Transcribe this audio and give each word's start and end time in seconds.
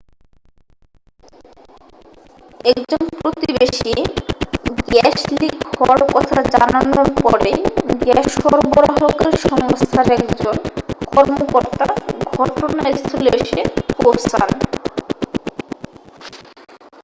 একজন 2.71 3.03
প্রতিবেশী 3.15 3.93
gas 4.87 5.17
leak 5.33 5.55
হওয়ার 5.71 6.01
কথা 6.15 6.37
জানানোর 6.53 7.09
পরেই 7.23 7.59
গ্যাস 8.01 8.27
সরবরাহকারী 8.35 9.37
সংস্থার 9.45 10.07
একজন 10.17 10.55
কর্মকর্তা 11.07 11.85
ঘটনাস্থলে 12.31 13.31
এসে 13.39 13.61
পৌঁছন 13.97 14.49